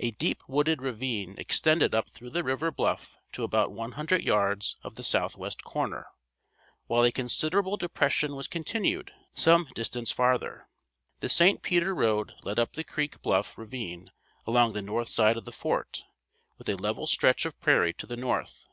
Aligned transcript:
A 0.00 0.10
deep 0.10 0.42
wooded 0.48 0.82
ravine 0.82 1.36
extended 1.38 1.94
up 1.94 2.10
through 2.10 2.30
the 2.30 2.42
river 2.42 2.72
bluff 2.72 3.16
to 3.30 3.44
about 3.44 3.70
one 3.70 3.92
hundred 3.92 4.24
yards 4.24 4.76
of 4.82 4.96
the 4.96 5.04
southwest 5.04 5.62
corner, 5.62 6.08
while 6.88 7.04
a 7.04 7.12
considerable 7.12 7.76
depression 7.76 8.34
was 8.34 8.48
continued 8.48 9.12
some 9.34 9.68
distance 9.76 10.10
farther. 10.10 10.66
The 11.20 11.28
St. 11.28 11.62
Peter 11.62 11.94
road 11.94 12.34
led 12.42 12.58
up 12.58 12.72
the 12.72 12.82
creek 12.82 13.22
bluff 13.22 13.56
ravine 13.56 14.10
along 14.48 14.72
the 14.72 14.82
north 14.82 15.10
side 15.10 15.36
of 15.36 15.44
the 15.44 15.52
fort, 15.52 16.02
with 16.58 16.68
a 16.68 16.74
level 16.76 17.06
stretch 17.06 17.46
of 17.46 17.60
prairie 17.60 17.92
to 17.92 18.06
the 18.08 18.16
north. 18.16 18.66